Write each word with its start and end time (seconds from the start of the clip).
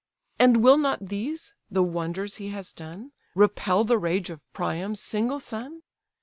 And 0.39 0.57
will 0.57 0.79
not 0.79 1.09
these 1.09 1.53
(the 1.69 1.83
wonders 1.83 2.37
he 2.37 2.49
has 2.49 2.73
done) 2.73 3.11
Repel 3.35 3.83
the 3.83 3.99
rage 3.99 4.31
of 4.31 4.51
Priam's 4.51 4.99
single 4.99 5.39
son? 5.39 5.83